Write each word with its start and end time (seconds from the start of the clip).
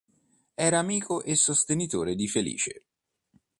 Era 0.55 0.79
amico 0.79 1.21
e 1.21 1.35
sostenitore 1.35 2.15
di 2.15 2.27
Felice. 2.27 2.85